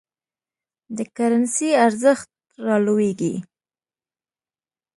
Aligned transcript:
د 0.95 0.97
کرنسۍ 1.15 1.69
ارزښت 1.85 2.29
رالویږي. 2.65 3.33